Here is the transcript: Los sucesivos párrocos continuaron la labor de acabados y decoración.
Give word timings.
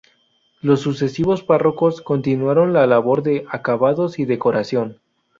Los 0.63 0.79
sucesivos 0.79 1.43
párrocos 1.43 2.01
continuaron 2.01 2.73
la 2.73 2.87
labor 2.87 3.21
de 3.21 3.45
acabados 3.51 4.17
y 4.17 4.25
decoración. 4.25 4.97